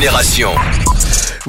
Génération. 0.00 0.79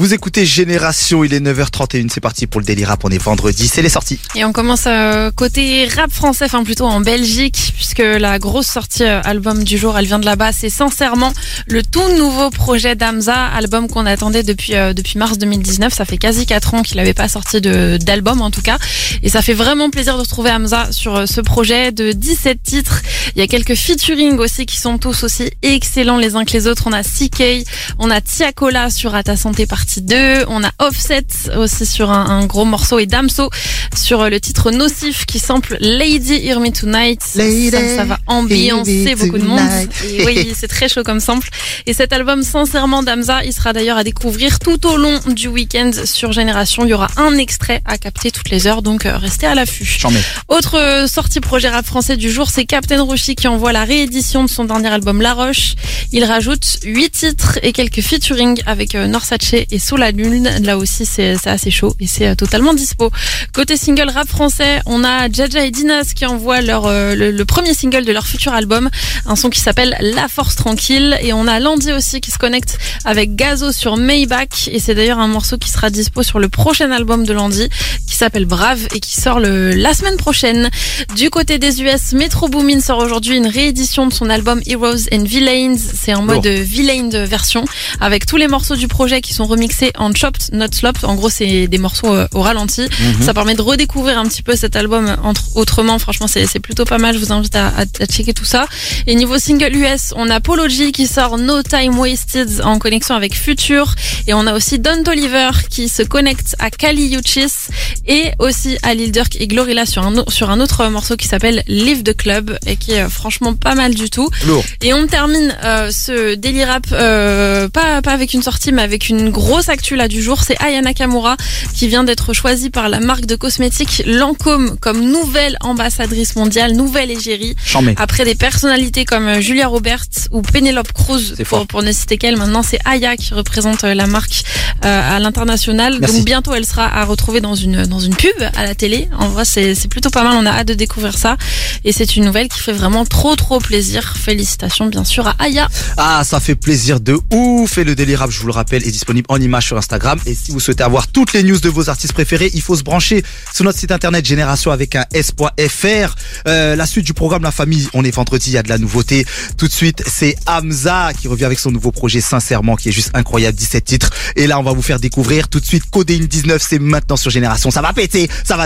Vous 0.00 0.14
écoutez 0.14 0.46
Génération, 0.46 1.24
il 1.24 1.34
est 1.34 1.40
9h31, 1.40 2.08
c'est 2.08 2.22
parti 2.22 2.46
pour 2.46 2.58
le 2.62 2.64
Daily 2.64 2.86
Rap, 2.86 3.04
on 3.04 3.10
est 3.10 3.22
vendredi, 3.22 3.68
c'est 3.68 3.82
les 3.82 3.90
sorties. 3.90 4.18
Et 4.34 4.46
on 4.46 4.52
commence 4.54 4.84
euh, 4.86 5.30
côté 5.30 5.86
rap 5.88 6.10
français, 6.10 6.46
enfin 6.46 6.64
plutôt 6.64 6.86
en 6.86 7.02
Belgique, 7.02 7.74
puisque 7.76 7.98
la 7.98 8.38
grosse 8.38 8.68
sortie 8.68 9.02
euh, 9.02 9.20
album 9.24 9.62
du 9.62 9.76
jour, 9.76 9.98
elle 9.98 10.06
vient 10.06 10.18
de 10.18 10.24
là-bas. 10.24 10.52
C'est 10.52 10.70
sincèrement 10.70 11.34
le 11.66 11.82
tout 11.82 12.16
nouveau 12.16 12.48
projet 12.48 12.94
d'Amza, 12.94 13.44
album 13.48 13.88
qu'on 13.88 14.06
attendait 14.06 14.42
depuis 14.42 14.74
euh, 14.74 14.94
depuis 14.94 15.18
mars 15.18 15.36
2019. 15.36 15.92
Ça 15.92 16.06
fait 16.06 16.16
quasi 16.16 16.46
4 16.46 16.72
ans 16.72 16.82
qu'il 16.82 16.96
n'avait 16.96 17.12
pas 17.12 17.28
sorti 17.28 17.60
d'album 17.60 18.40
en 18.40 18.50
tout 18.50 18.62
cas, 18.62 18.78
et 19.22 19.28
ça 19.28 19.42
fait 19.42 19.52
vraiment 19.52 19.90
plaisir 19.90 20.16
de 20.16 20.22
retrouver 20.22 20.50
Hamza 20.50 20.90
sur 20.92 21.14
euh, 21.14 21.26
ce 21.26 21.42
projet 21.42 21.92
de 21.92 22.12
17 22.12 22.62
titres. 22.62 23.02
Il 23.36 23.38
y 23.38 23.42
a 23.42 23.46
quelques 23.46 23.74
featuring 23.74 24.38
aussi 24.38 24.64
qui 24.64 24.78
sont 24.78 24.96
tous 24.96 25.24
aussi 25.24 25.50
excellents 25.60 26.16
les 26.16 26.36
uns 26.36 26.46
que 26.46 26.52
les 26.54 26.66
autres. 26.66 26.84
On 26.86 26.92
a 26.94 27.02
CK, 27.02 27.66
on 27.98 28.10
a 28.10 28.22
Tiakola 28.22 28.88
sur 28.88 29.14
À 29.14 29.22
ta 29.22 29.36
santé 29.36 29.66
partie 29.66 29.89
2, 29.98 30.44
on 30.48 30.62
a 30.62 30.70
Offset 30.78 31.26
aussi 31.56 31.86
sur 31.86 32.10
un, 32.10 32.26
un 32.26 32.46
gros 32.46 32.64
morceau 32.64 32.98
et 32.98 33.06
Damso 33.06 33.50
sur 33.96 34.28
le 34.28 34.40
titre 34.40 34.70
Nocif 34.70 35.26
qui 35.26 35.38
sample 35.38 35.76
Lady 35.80 36.34
Hear 36.46 36.60
Me 36.60 36.70
Tonight. 36.70 37.20
Lady, 37.34 37.70
ça, 37.70 37.96
ça 37.96 38.04
va 38.04 38.18
ambiancer 38.26 39.14
beaucoup 39.16 39.38
de 39.38 39.44
monde. 39.44 39.60
Et 40.04 40.24
oui, 40.24 40.52
c'est 40.56 40.68
très 40.68 40.88
chaud 40.88 41.02
comme 41.02 41.20
sample. 41.20 41.48
Et 41.86 41.92
cet 41.92 42.12
album, 42.12 42.42
sincèrement, 42.42 43.02
d'Amza, 43.02 43.44
il 43.44 43.52
sera 43.52 43.72
d'ailleurs 43.72 43.96
à 43.96 44.04
découvrir 44.04 44.58
tout 44.58 44.86
au 44.86 44.96
long 44.96 45.18
du 45.26 45.48
week-end 45.48 45.90
sur 46.04 46.32
Génération. 46.32 46.84
Il 46.84 46.90
y 46.90 46.94
aura 46.94 47.08
un 47.16 47.36
extrait 47.36 47.82
à 47.84 47.98
capter 47.98 48.30
toutes 48.30 48.50
les 48.50 48.66
heures, 48.66 48.82
donc 48.82 49.06
euh, 49.06 49.16
restez 49.16 49.46
à 49.46 49.54
l'affût. 49.54 49.84
J'en 49.84 50.10
mets. 50.10 50.22
Autre 50.48 50.78
euh, 50.78 51.06
sortie 51.06 51.40
projet 51.40 51.68
rap 51.68 51.86
français 51.86 52.16
du 52.16 52.30
jour, 52.30 52.50
c'est 52.50 52.64
Captain 52.64 53.02
Roshi 53.02 53.34
qui 53.34 53.48
envoie 53.48 53.72
la 53.72 53.84
réédition 53.84 54.44
de 54.44 54.50
son 54.50 54.64
dernier 54.64 54.88
album 54.88 55.20
La 55.20 55.34
Roche. 55.34 55.74
Il 56.12 56.24
rajoute 56.24 56.78
8 56.84 57.10
titres 57.10 57.58
et 57.62 57.72
quelques 57.72 58.00
featuring 58.00 58.60
avec 58.66 58.94
euh, 58.94 59.06
Norsace 59.06 59.54
et 59.70 59.78
Sola 59.78 60.10
Lune. 60.10 60.50
Là 60.62 60.76
aussi, 60.76 61.06
c'est 61.06 61.46
assez 61.46 61.70
chaud 61.70 61.94
et 62.00 62.06
c'est 62.06 62.36
totalement 62.36 62.74
dispo. 62.74 63.10
Côté 63.52 63.76
single 63.80 64.10
rap 64.10 64.28
français, 64.28 64.80
on 64.84 65.02
a 65.04 65.30
Jaja 65.32 65.64
et 65.64 65.70
Dinas 65.70 66.12
qui 66.14 66.26
envoient 66.26 66.60
leur, 66.60 66.84
euh, 66.86 67.14
le, 67.14 67.30
le 67.30 67.44
premier 67.46 67.72
single 67.72 68.04
de 68.04 68.12
leur 68.12 68.26
futur 68.26 68.52
album, 68.52 68.90
un 69.24 69.36
son 69.36 69.48
qui 69.48 69.58
s'appelle 69.60 69.96
La 70.00 70.28
Force 70.28 70.54
Tranquille. 70.54 71.16
Et 71.22 71.32
on 71.32 71.46
a 71.46 71.58
Landy 71.60 71.90
aussi 71.92 72.20
qui 72.20 72.30
se 72.30 72.36
connecte 72.36 72.78
avec 73.06 73.36
Gazo 73.36 73.72
sur 73.72 73.96
Maybach. 73.96 74.68
Et 74.70 74.78
c'est 74.80 74.94
d'ailleurs 74.94 75.18
un 75.18 75.28
morceau 75.28 75.56
qui 75.56 75.70
sera 75.70 75.88
dispo 75.88 76.22
sur 76.22 76.38
le 76.38 76.50
prochain 76.50 76.90
album 76.90 77.24
de 77.24 77.32
Landy 77.32 77.70
qui 78.06 78.16
s'appelle 78.16 78.44
Brave 78.44 78.86
et 78.94 79.00
qui 79.00 79.18
sort 79.18 79.40
le, 79.40 79.70
la 79.70 79.94
semaine 79.94 80.18
prochaine. 80.18 80.68
Du 81.16 81.30
côté 81.30 81.58
des 81.58 81.80
US, 81.80 82.12
Metro 82.12 82.48
Boomin 82.48 82.80
sort 82.80 82.98
aujourd'hui 82.98 83.36
une 83.36 83.46
réédition 83.46 84.06
de 84.06 84.12
son 84.12 84.28
album 84.28 84.60
Heroes 84.66 85.08
and 85.10 85.24
Villains. 85.24 85.76
C'est 85.78 86.12
en 86.12 86.22
mode 86.22 86.44
Lourd. 86.44 86.64
villain 86.64 87.04
de 87.04 87.18
version 87.18 87.64
avec 87.98 88.26
tous 88.26 88.36
les 88.36 88.46
morceaux 88.46 88.76
du 88.76 88.88
projet 88.88 89.22
qui 89.22 89.32
sont 89.32 89.46
remixés 89.46 89.92
en 89.96 90.12
chopped, 90.14 90.52
not 90.52 90.66
slopped. 90.72 91.04
En 91.04 91.14
gros, 91.14 91.30
c'est 91.30 91.66
des 91.66 91.78
morceaux 91.78 92.12
euh, 92.14 92.26
au 92.34 92.42
ralenti. 92.42 92.82
Mhm. 92.82 93.22
Ça 93.22 93.32
permet 93.32 93.54
de 93.54 93.62
redécouvrir 93.70 94.18
un 94.18 94.26
petit 94.26 94.42
peu 94.42 94.56
cet 94.56 94.76
album 94.76 95.16
entre, 95.22 95.56
autrement. 95.56 95.98
Franchement, 95.98 96.26
c'est 96.26 96.60
plutôt 96.60 96.84
pas 96.84 96.98
mal. 96.98 97.14
Je 97.14 97.20
vous 97.20 97.32
invite 97.32 97.56
à, 97.56 97.68
à, 97.68 97.82
à 97.82 98.06
checker 98.06 98.34
tout 98.34 98.44
ça. 98.44 98.66
Et 99.06 99.14
niveau 99.14 99.38
single 99.38 99.74
US, 99.76 100.12
on 100.16 100.28
a 100.30 100.40
Polo 100.40 100.68
G 100.68 100.92
qui 100.92 101.06
sort 101.06 101.38
No 101.38 101.62
Time 101.62 101.98
Wasted 101.98 102.60
en 102.64 102.78
connexion 102.78 103.14
avec 103.14 103.34
Future. 103.34 103.94
Et 104.26 104.34
on 104.34 104.46
a 104.46 104.54
aussi 104.54 104.78
Don 104.78 105.02
Toliver 105.04 105.50
qui 105.68 105.88
se 105.88 106.02
connecte 106.02 106.56
à 106.58 106.70
Kali 106.70 107.14
Uchis 107.16 107.68
et 108.06 108.32
aussi 108.38 108.76
à 108.82 108.94
Lil 108.94 109.12
Durk 109.12 109.36
et 109.40 109.46
Glorilla 109.46 109.86
sur 109.86 110.04
un, 110.06 110.24
sur 110.28 110.50
un 110.50 110.60
autre 110.60 110.86
morceau 110.88 111.16
qui 111.16 111.28
s'appelle 111.28 111.62
Live 111.68 112.02
the 112.02 112.16
Club 112.16 112.58
et 112.66 112.76
qui 112.76 112.92
est 112.92 113.02
euh, 113.02 113.08
franchement 113.08 113.54
pas 113.54 113.74
mal 113.74 113.94
du 113.94 114.10
tout. 114.10 114.28
Lourd. 114.46 114.64
Et 114.82 114.92
on 114.92 115.06
termine 115.06 115.56
euh, 115.64 115.90
ce 115.90 116.34
daily 116.34 116.64
rap 116.64 116.86
euh, 116.92 117.68
pas 117.68 118.02
pas 118.02 118.12
avec 118.12 118.34
une 118.34 118.42
sortie 118.42 118.72
mais 118.72 118.82
avec 118.82 119.08
une 119.08 119.30
grosse 119.30 119.68
actu 119.68 119.96
là 119.96 120.08
du 120.08 120.22
jour. 120.22 120.42
C'est 120.42 120.60
Aya 120.62 120.80
Nakamura 120.82 121.36
qui 121.74 121.88
vient 121.88 122.04
d'être 122.04 122.32
choisie 122.32 122.70
par 122.70 122.88
la 122.88 123.00
marque 123.00 123.26
de 123.26 123.36
cosmétiques 123.36 123.59
Lancôme 124.06 124.76
comme 124.80 125.00
nouvelle 125.00 125.56
ambassadrice 125.60 126.36
mondiale, 126.36 126.72
nouvelle 126.72 127.10
égérie. 127.10 127.54
Après 127.96 128.24
des 128.24 128.34
personnalités 128.34 129.04
comme 129.04 129.28
euh, 129.28 129.40
Julia 129.40 129.68
Roberts 129.68 130.28
ou 130.30 130.42
Penelope 130.42 130.92
Cruz, 130.92 131.34
pour, 131.68 131.82
ne 131.82 131.92
citer 131.92 132.18
qu'elle, 132.18 132.36
maintenant 132.36 132.62
c'est 132.62 132.78
Aya 132.84 133.16
qui 133.16 133.34
représente 133.34 133.84
euh, 133.84 133.94
la 133.94 134.06
marque 134.06 134.42
euh, 134.84 135.16
à 135.16 135.18
l'international. 135.18 136.00
Donc 136.00 136.24
bientôt 136.24 136.54
elle 136.54 136.66
sera 136.66 136.86
à 136.86 137.04
retrouver 137.04 137.40
dans 137.40 137.54
une 137.54 137.86
dans 137.86 138.00
une 138.00 138.14
pub 138.14 138.34
à 138.56 138.64
la 138.64 138.74
télé. 138.74 139.08
En 139.18 139.28
vrai 139.28 139.44
c'est 139.44 139.88
plutôt 139.88 140.10
pas 140.10 140.22
mal, 140.22 140.36
on 140.38 140.46
a 140.46 140.50
hâte 140.50 140.68
de 140.68 140.74
découvrir 140.74 141.18
ça. 141.18 141.36
Et 141.84 141.92
c'est 141.92 142.16
une 142.16 142.24
nouvelle 142.24 142.48
qui 142.48 142.60
fait 142.60 142.72
vraiment 142.72 143.04
trop 143.04 143.36
trop 143.36 143.58
plaisir. 143.58 144.14
Félicitations 144.16 144.86
bien 144.86 145.04
sûr 145.04 145.26
à 145.26 145.34
Aya. 145.38 145.68
Ah, 145.96 146.22
ça 146.24 146.40
fait 146.40 146.54
plaisir 146.54 147.00
de 147.00 147.18
ouf. 147.32 147.78
Et 147.78 147.84
le 147.84 147.94
Rap, 148.16 148.30
je 148.30 148.40
vous 148.40 148.46
le 148.46 148.52
rappelle, 148.52 148.86
est 148.86 148.90
disponible 148.90 149.26
en 149.28 149.40
image 149.40 149.66
sur 149.66 149.76
Instagram. 149.76 150.18
Et 150.26 150.34
si 150.34 150.50
vous 150.50 150.60
souhaitez 150.60 150.82
avoir 150.82 151.08
toutes 151.08 151.32
les 151.32 151.42
news 151.42 151.58
de 151.58 151.68
vos 151.68 151.88
artistes 151.88 152.12
préférés, 152.12 152.50
il 152.54 152.62
faut 152.62 152.76
se 152.76 152.82
brancher 152.82 153.22
sur 153.54 153.64
notre 153.64 153.78
site 153.78 153.92
internet 153.92 154.24
génération 154.26 154.70
avec 154.70 154.94
un 154.96 155.04
s.fr. 155.12 156.14
Euh, 156.48 156.76
la 156.76 156.86
suite 156.86 157.06
du 157.06 157.14
programme 157.14 157.42
La 157.42 157.52
Famille, 157.52 157.88
on 157.94 158.04
est 158.04 158.10
vendredi, 158.10 158.50
il 158.50 158.54
y 158.54 158.58
a 158.58 158.62
de 158.62 158.68
la 158.68 158.78
nouveauté. 158.78 159.24
Tout 159.56 159.68
de 159.68 159.72
suite, 159.72 160.02
c'est 160.06 160.36
Hamza 160.46 161.12
qui 161.18 161.28
revient 161.28 161.44
avec 161.44 161.58
son 161.58 161.70
nouveau 161.70 161.92
projet 161.92 162.20
Sincèrement, 162.20 162.76
qui 162.76 162.88
est 162.88 162.92
juste 162.92 163.10
incroyable, 163.14 163.56
17 163.56 163.84
titres. 163.84 164.10
Et 164.36 164.46
là, 164.46 164.58
on 164.58 164.62
va 164.62 164.72
vous 164.72 164.82
faire 164.82 165.00
découvrir 165.00 165.48
tout 165.48 165.60
de 165.60 165.66
suite 165.66 165.84
Codéine 165.90 166.26
19, 166.26 166.62
c'est 166.66 166.78
maintenant 166.78 167.16
sur 167.16 167.30
Génération. 167.30 167.70
Ça 167.70 167.82
va 167.82 167.92
péter, 167.92 168.28
ça 168.44 168.56
va 168.56 168.58